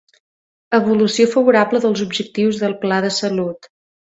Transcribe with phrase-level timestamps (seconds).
[0.77, 3.71] Evolució favorable dels objectius del Pla de salut.